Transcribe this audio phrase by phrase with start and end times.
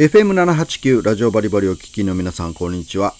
[0.00, 3.12] FM789 ラジオバリバリお聞きの皆さんこんにちは。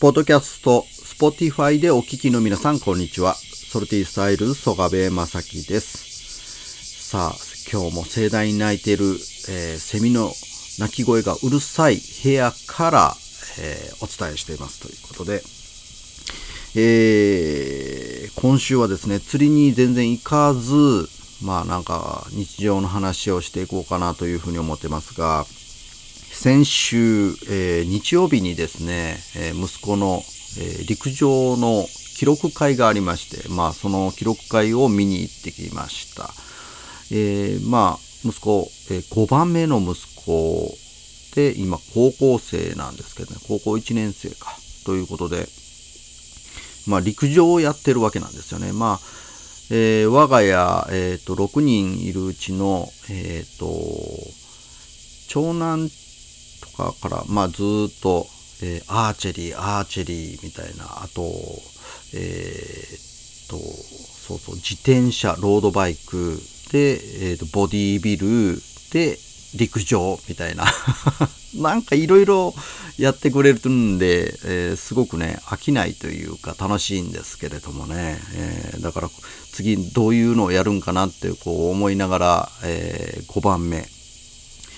[0.00, 3.34] ポッドキャスト、スポティファイでお聞きの皆さんこんにちは。
[3.34, 7.10] ソルティスタイル曽我部正樹です。
[7.10, 7.36] さあ、
[7.68, 10.30] 今日も盛大に鳴いている、えー、セミの
[10.78, 13.16] 鳴き声がうるさい部屋から、
[13.58, 15.42] えー、お伝えしていますということで、
[16.76, 21.08] えー、今週はですね、釣りに全然行かず、
[21.44, 25.44] まあなんか日常の話をしていこうかなというふうに思ってますが、
[26.34, 26.96] 先週、
[27.48, 30.22] えー、日曜日にですね、えー、息子の、
[30.58, 31.86] えー、陸上の
[32.18, 36.30] 記録会がありまして、まあ、その記録会を見に行ってきました。
[37.12, 39.94] えまあ、息子、え5番目の息
[40.24, 40.76] 子
[41.34, 45.46] で、今、高校生なんですけどね、高校1年生か、ということで、
[46.86, 48.72] まあ、陸上をやってるわけなんですよね。
[48.72, 49.06] まあ、
[49.70, 53.66] え我が家、えっ、と、6人いるうちの、えっ、と、
[55.28, 55.88] 長男
[56.76, 58.26] かから、まあ、ずっと、
[58.62, 61.22] えー、アーチェリー、アーチェリーみたいな、あと、
[62.14, 66.38] えー、っと、そうそう、自転車、ロードバイク、
[66.72, 68.60] で、えー、とボディービル、
[68.92, 69.18] で、
[69.54, 70.64] 陸上みたいな。
[71.54, 72.52] なんかいろいろ
[72.98, 79.10] やってくれるんで、えー、すごくね、飽きないというか楽しいんですけれどもね、えー、だから
[79.52, 83.88] 次どういうのをやるんかなってこう思いながら、えー、5番目、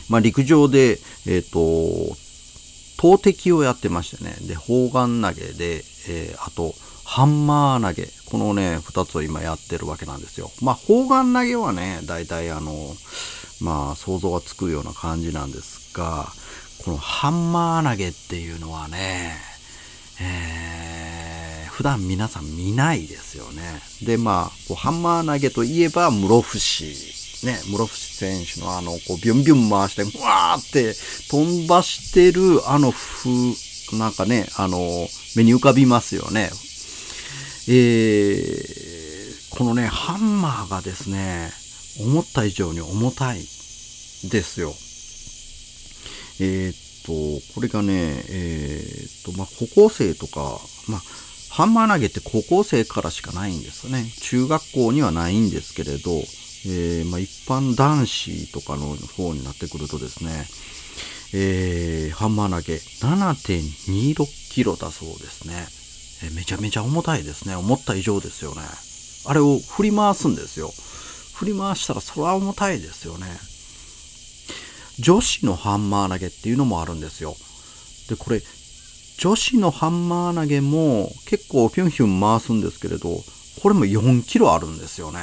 [0.09, 2.17] まあ、陸上で、えっ、ー、と、
[2.97, 4.37] 投擲をやってましてね。
[4.47, 8.09] で、砲丸投げで、えー、あと、ハンマー投げ。
[8.31, 10.51] このね、二つを今やってるわけなんですよ。
[10.63, 12.73] まあ、砲丸投げはね、大体あの、
[13.61, 16.27] まあ、想像がつくような感じなんですが、
[16.85, 19.37] このハンマー投げっていうのはね、
[20.21, 23.63] えー、普段皆さん見ないですよね。
[24.03, 26.59] で、まあ、こうハンマー投げといえば室伏
[27.45, 30.95] ね、室伏選手のあの、こう、ビュンビュン回して、うわーって
[31.29, 33.31] 飛んばしてる、あの風、
[33.99, 34.79] なんかね、あの、
[35.37, 36.51] 目に浮かびますよね。
[37.69, 41.53] えー、このね、ハンマーがですね、
[42.01, 43.45] 思った以上に重たいで
[44.43, 44.75] すよ。
[46.41, 51.03] えー、っと、これがね、えー、っと、まあ、高校生とか、まあ、
[51.51, 54.05] ハンマー投げって高校生からしかないんですよね。
[54.21, 56.11] 中学校にはないんですけれど、
[56.65, 60.47] えー、まあ、一般男子とかの方になってくるとですね、
[61.35, 65.67] えー、ハンマー投げ7.26キロだそうですね、
[66.29, 67.55] えー、めちゃめちゃ重たいですね。
[67.57, 68.63] 思った以上ですよね。
[69.29, 70.71] あれを振り回すんですよ。
[71.35, 73.27] 振り回したらそれは重たいですよね。
[74.99, 77.37] 女子のハンマー投げっていうのもあるんですよ。
[78.09, 78.41] で、これ、
[79.19, 83.11] 女子のハンマー投げも結構ピュンヒュン回すんですけれど、
[83.63, 85.21] これも4キロあるんですよね。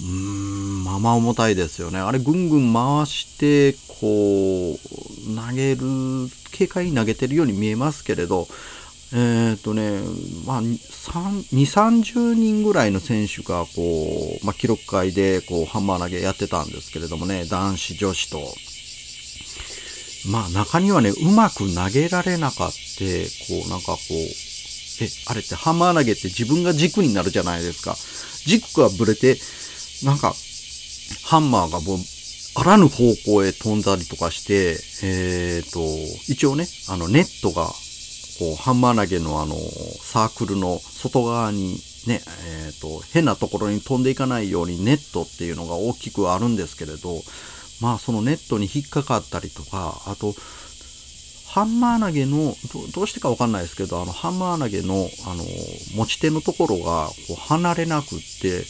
[0.00, 1.98] うん、まあまあ重たいですよね。
[1.98, 5.80] あれぐんぐん回して、こう、投げる、
[6.56, 8.48] 軽快に投げてるように見えますけれど、
[9.14, 9.16] え
[9.56, 10.00] っ、ー、とね、
[10.46, 10.78] まあ、2、
[11.52, 18.40] 30人ぐらいの選手が、こう、まあ、記録会で、こう、ハンマー投げやってたんですけれどもね、男子、女子と。
[20.30, 22.74] まあ、中にはね、うまく投げられなかった、こ
[23.66, 27.96] う、なんかこう、え、あれってハンマー投げって自分が軸になるじゃないですか。
[28.46, 29.36] 軸がぶれて、
[30.04, 30.34] なんか、
[31.24, 31.98] ハンマーがもう、
[32.54, 35.80] あらぬ方向へ飛んだりとかして、えっ、ー、と、
[36.30, 37.66] 一応ね、あの、ネットが、
[38.38, 39.56] こう、ハンマー投げのあの、
[40.00, 47.22] サークルの外側にね、えっ、ー、と、変なところに飛んでいかないようにネットっていうのが大きくあるんですけれど、
[47.80, 50.34] まあ、そのネットに引っかかったりとか、あと、
[51.48, 52.54] ハンマー投げの
[52.94, 55.44] ど、うしてかわかんないですけど、あの、ハンマー投げの、あの、
[55.94, 58.64] 持ち手のところが、こう、離れなくって、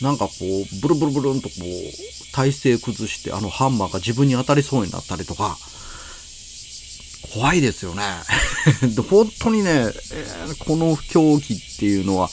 [0.00, 5.58] なんかこう、ブルブルブルンとこう、体勢崩して、あのハンマーが自分に当たりそうになったりとか、
[7.32, 8.02] 怖いですよね。
[9.08, 10.26] 本当にね、え、
[10.58, 12.30] この競技っていうのは、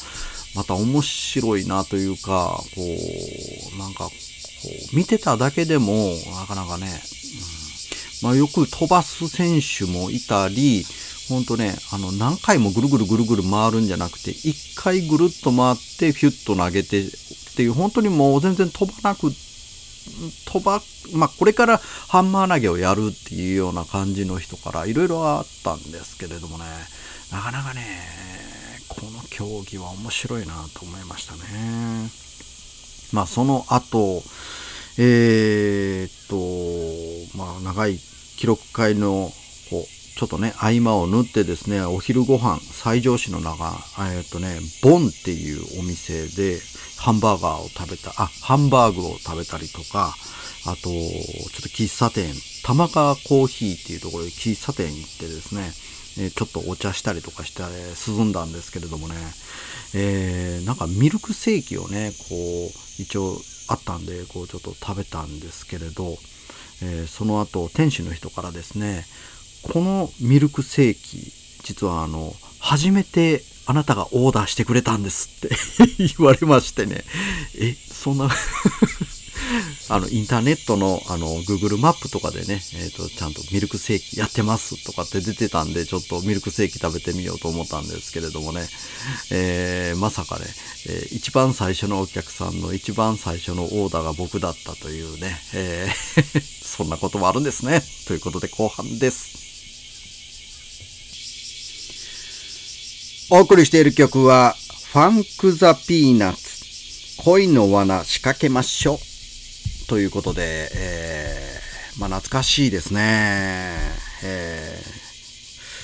[0.55, 2.81] また面白いなというか、こ
[3.75, 4.11] う、なんか、こ
[4.93, 6.87] う、見てただけでも、なかなかね、
[8.21, 10.85] うん、まあよく飛ばす選手もいたり、
[11.29, 17.05] ほんとね、あの、何回もぐるぐるぐるぐる回るんじゃなくて、一回ぐるっと回って、ヒュッと投げて
[17.57, 19.31] っていう、本当にもう全然飛ばなく、
[20.45, 20.79] 飛ば、
[21.13, 26.65] まあ、これからハンマー投げをやるっていうような感じの人からいろいろあったんですけれどもね、
[27.31, 27.81] なかなかね、
[28.87, 32.11] この競技は面白いなと思いましたね。
[33.11, 34.21] まあ、その後、
[34.99, 37.97] えー、っと、まあ、長い
[38.37, 39.31] 記録会の、
[39.71, 43.77] こう、ちょっとね、合間を縫ってですね、お昼ご飯、西条市の中、
[44.11, 46.59] えっとね、ボンっていうお店で、
[46.97, 50.15] ハンバーガーを食べた、あ、ハンバーグを食べたりとか、
[50.65, 52.33] あと、ちょっと喫茶店、
[52.63, 55.71] 玉川コーヒーっていうところで喫茶店行ってですね、
[56.19, 57.61] えちょっとお茶したりとかして、
[58.11, 59.15] 涼んだんですけれどもね、
[59.93, 66.17] えー、なんかミルクセーキをね、こう、一応あったんで、こうちょっと食べたんですけれど、
[66.81, 69.05] えー、その後、店主の人からですね、
[69.71, 71.31] このミルクセーキ、
[71.63, 75.55] 実はあの、初めてあなたがオーダーしてくれたんですって
[76.17, 77.03] 言われましてね、
[77.59, 78.29] え、そんな
[79.89, 88.67] あの、インターネットの、あの、Google マップとかでね、えっ、ー、と、ちゃんとミルクセーキやってますとかって出てたんで、ちょっとミルクセーキ食べてみようと思ったんですけれどもね、
[89.31, 90.45] えー、まさかね、
[90.87, 97.81] えー、一番最初のお客さんの一番最初のオーダーが僕だったというね、えー そんなこともあるんですね。
[98.05, 99.46] ということで後半です。
[103.29, 104.55] お送りしている曲は、
[104.93, 109.87] ファンク・ザ・ピーナッツ、恋の罠仕掛けましょう。
[109.89, 113.75] ということで、えー、まあ懐かしいですね。
[114.23, 114.81] え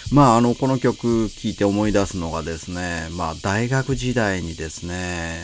[0.10, 5.44] ー、まああの、この曲聴いて思い出すのがですね、まあ大学時代にですね、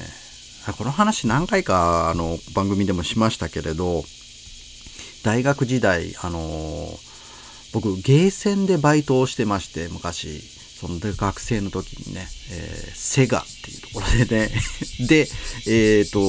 [0.78, 4.06] この話何回かあの番組でもしましたけれど、
[5.24, 6.98] 大学時代、あの
[7.74, 10.59] 僕、ゲーセンでバイトをしてまして、昔。
[10.80, 14.50] そので学生の時にね、えー、セガっていうところでね
[15.08, 15.28] で、
[15.68, 16.20] えっ、ー、と、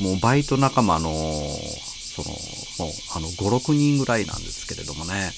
[0.00, 2.30] もうバイト仲間の、その、
[2.86, 5.32] もう、あの、5、6人ぐらいなんですけれどもね、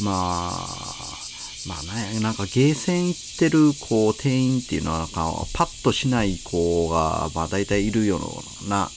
[0.00, 1.22] まあ、
[1.66, 8.18] まあね、なんかゲーセン行ってる、こう、店員っていうのは、なんか、パッとしない子が、まあ大体いるよ
[8.64, 8.90] うな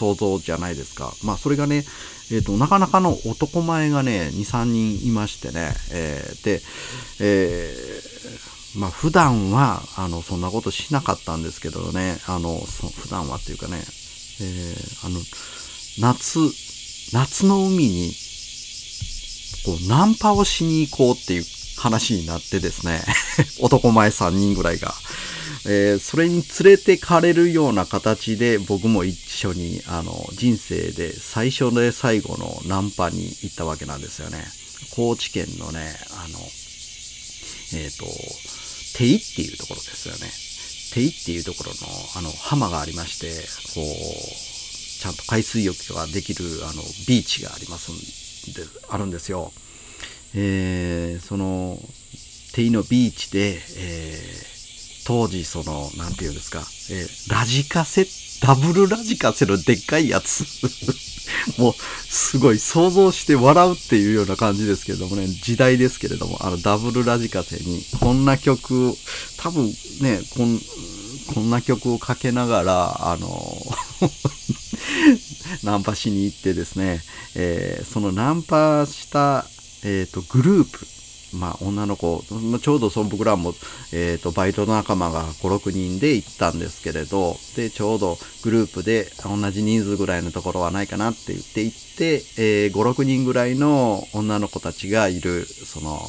[0.00, 1.12] 想像じゃないですか。
[1.22, 1.84] まあそれがね、
[2.32, 6.62] えっ、ー、と、なかなかの男前がね、2、3人いましてね、えー、で、
[7.20, 8.10] えー
[8.78, 15.18] まあ普段は、あの、そんなことしなかったんですけどね、あの、そ普段はっていうかね、えー、あの、
[15.98, 16.38] 夏、
[17.12, 18.12] 夏の海に、
[19.66, 21.44] こう、ナンパをしに行こうっていう
[21.80, 23.02] 話になってですね、
[23.60, 24.94] 男前3人ぐらいが、
[25.64, 34.44] えー、それに連れてかれるような形で僕も一緒に、あの、人生で最初で最後のナンパに行ったわけなんですよね。
[34.90, 36.38] 高知県のね、あの、
[37.72, 38.06] えっ、ー、と、
[38.98, 40.30] 手井っていうところですよね。
[40.92, 41.76] 手井っていうところの、
[42.16, 43.30] あの、浜がありまして、
[43.74, 47.96] こう、ちゃんと海水浴ができる、あの、ビーチがありますん
[48.52, 49.52] で、あるんですよ。
[50.34, 51.78] えー、その、
[52.52, 58.06] 手井のビーチで、えー、当時、その、なんていうんですか、えー、ラジカセ、
[58.44, 60.44] ダブルラジカセのでっかいやつ。
[61.58, 61.74] もう、
[62.08, 68.96] すごい想像して笑うっていうような感じですけれどもね、時代ですけれども、あの、ダブルラジカセに、こんな曲、
[69.36, 69.66] 多分
[70.00, 70.60] ね、こん、
[71.34, 73.76] こんな曲をかけながら、あの、
[75.62, 77.02] ナンパしに行ってですね、
[77.34, 79.46] えー、そのナンパした、
[79.84, 80.86] えっ、ー、と、グループ、
[81.36, 82.24] まあ、女の子、
[82.60, 83.54] ちょうどその僕らも、
[83.92, 96.00] えっ、ー、と、バイトの仲間が5、6人で行ったんですけれど、で、ちょうどグループで同じ人数ぐらいのところはないかなって言って行って、えー、5、6人ぐらいの女の子たちがいる、その、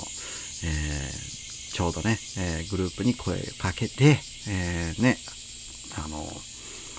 [0.64, 5.18] えー、ちょうどね、えー、グループに声かけて、えー、ね、
[6.04, 6.26] あの、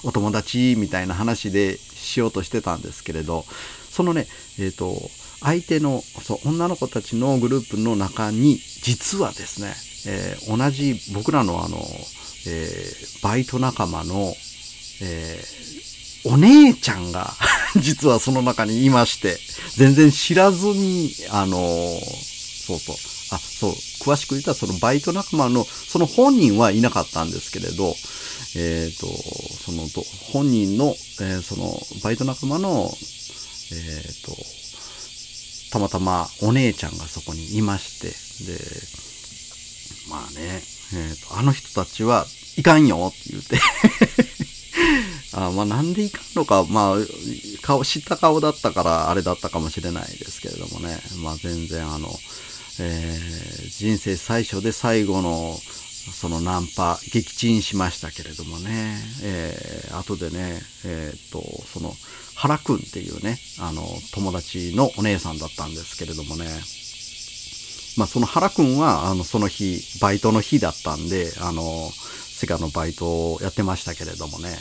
[0.05, 3.45] お友達みたいな話でしようとしてたんですけれど、
[3.91, 4.27] そのね、
[4.59, 4.97] えっ、ー、と、
[5.43, 9.75] 相手のそう女の子たちのグループの中に実はですね、
[10.06, 14.34] えー、同じ僕らのあの、えー、バイト仲間の、
[15.03, 17.34] えー、お姉ちゃんが
[17.77, 19.39] 実はその中にいまして
[19.77, 21.56] 全然知らずにあの
[22.67, 22.96] そうそう
[23.31, 27.96] あそう詳しく言ったらそのバイト仲間のその本人はいなかったんですけれど
[28.55, 29.06] えっ、と
[29.65, 29.87] その
[30.32, 32.94] 本人の、えそのバイト仲間の
[33.70, 34.37] えっ、と
[35.72, 38.08] たまたまお姉ちゃんがそこにいまして、
[38.44, 38.60] で、
[40.10, 40.60] まあね、
[40.94, 42.26] えーと、あの人たちは
[42.58, 43.58] いかんよって言うて。
[45.34, 46.96] あまあなんでいかんのか、まあ、
[47.62, 52.08] 顔、知った顔だったからあれだったかもしれないですけれどもね、まあ全然あの、
[52.79, 55.58] えー、人生最初で最後の
[56.11, 61.43] そのナンパ、撃沈しましたけれどもね、えー、後でね、えっ、と、
[61.73, 61.94] その、
[62.35, 63.82] 原くんっていうね、あの、
[64.13, 66.47] 友達のお姉さんだったんですけれどもね、
[67.97, 74.56] まあ、その原くんは、あの、その日、バイトの日だったんで、あの、セガのバイトをやってましたけれどもね、で、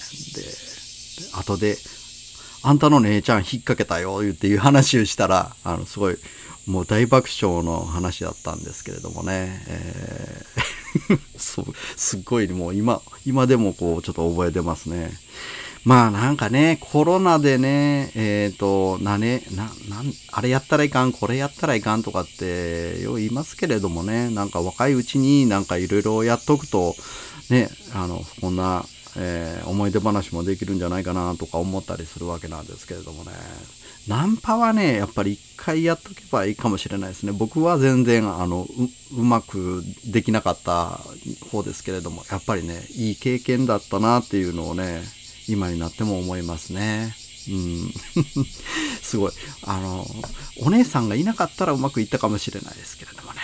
[1.34, 1.78] 後で、
[2.64, 6.18] あんたの姉ちゃん引っ掛けたよ、っていう話をしたら、あの、すごい、
[6.68, 10.71] もう大爆笑の話だったんですけれどもね、えー、
[11.38, 15.12] そう、すっごいもう今、今でもこう、ちょっと覚えてますね。
[15.84, 26.96] まあなんかね、コロナでね、えっ、ー、と、なね、な、なん、あれやったらいかん、これやったらいかんとかって、よう言いますけれどもね、なんか若いうちになんかいろいろやっとくと、
[27.50, 28.86] ね、あの、こんな、
[29.18, 33.32] えー、思い出話もできるんじゃないかなとか思ったりするわけなんですけれどもね。
[34.08, 37.32] ナンパはね、やっぱり一回やっとけばいいかもしれないですね。
[37.32, 38.68] 僕は全然、あの、
[39.14, 41.00] う、うまくできなかった
[41.52, 45.04] 方ですけれども、やっぱりね、いい経験だったなっていうのをね、
[45.48, 47.16] 今になっても思いますね。
[47.48, 47.94] うん。
[49.04, 49.32] すごい。
[49.64, 50.08] あの、
[50.62, 53.40] お姉さんがいなかったらうまくいったかもしれないですけれどもね。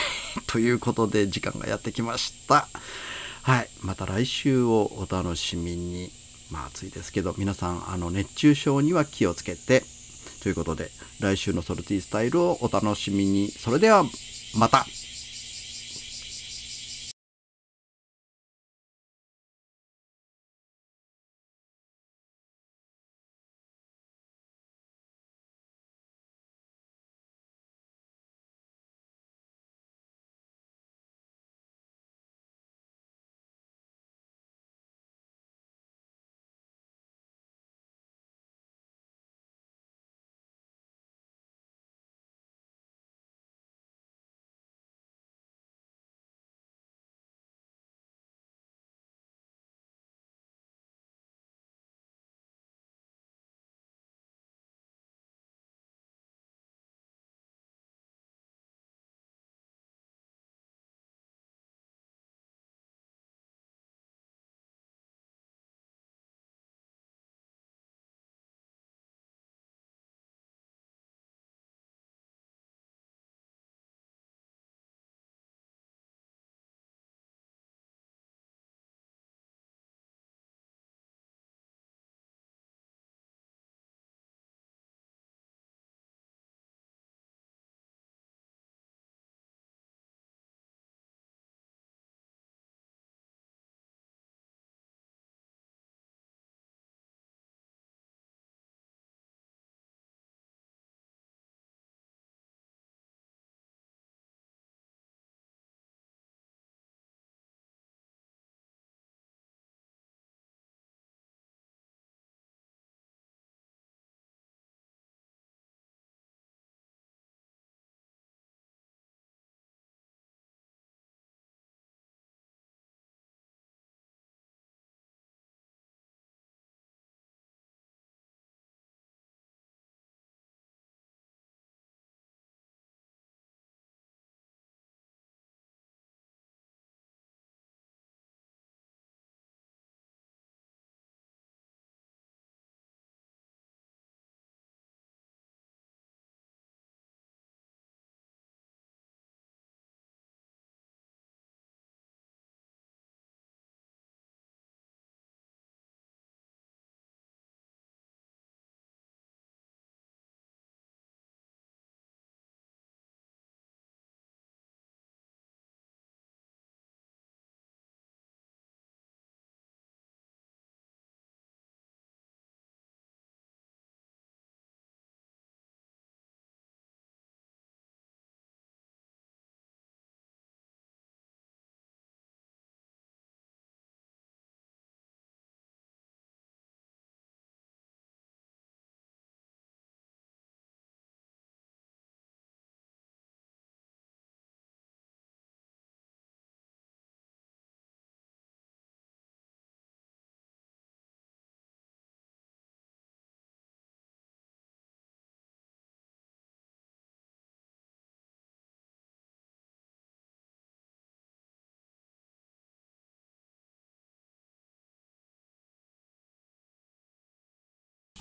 [0.48, 2.66] ということで、時間がやってきました。
[3.42, 3.68] はい。
[3.82, 6.10] また来週をお楽しみに。
[6.50, 9.84] まあ暑いですけど、皆さん、あの、熱中症には気をつけて。
[10.42, 13.48] ということで、来週のソルティースタイルをお楽しみに。
[13.48, 14.04] それでは、
[14.56, 14.84] また。